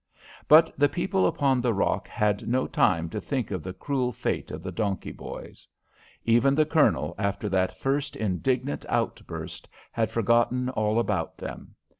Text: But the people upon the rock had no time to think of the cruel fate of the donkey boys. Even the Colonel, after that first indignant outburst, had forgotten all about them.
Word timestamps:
But 0.47 0.73
the 0.79 0.89
people 0.89 1.27
upon 1.27 1.61
the 1.61 1.75
rock 1.75 2.07
had 2.07 2.47
no 2.47 2.65
time 2.65 3.07
to 3.11 3.21
think 3.21 3.51
of 3.51 3.61
the 3.61 3.71
cruel 3.71 4.11
fate 4.11 4.49
of 4.49 4.63
the 4.63 4.71
donkey 4.71 5.11
boys. 5.11 5.67
Even 6.25 6.55
the 6.55 6.65
Colonel, 6.65 7.13
after 7.19 7.47
that 7.49 7.77
first 7.77 8.15
indignant 8.15 8.83
outburst, 8.89 9.69
had 9.91 10.09
forgotten 10.09 10.69
all 10.69 10.97
about 10.97 11.37
them. 11.37 11.75